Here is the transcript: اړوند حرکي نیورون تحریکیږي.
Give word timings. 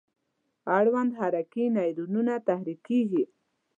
اړوند 0.77 1.11
حرکي 1.19 1.65
نیورون 1.77 2.27
تحریکیږي. 2.49 3.23